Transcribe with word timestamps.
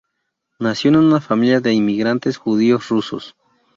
Nació 0.59 0.89
en 0.89 0.95
una 0.95 1.21
familia 1.21 1.59
de 1.61 1.73
inmigrantes 1.73 2.35
judíos 2.37 2.89
rusos. 2.89 3.35